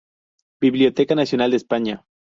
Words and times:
Biblioteca 0.59 1.13
Nacional 1.13 1.51
de 1.51 1.57
España 1.57 2.03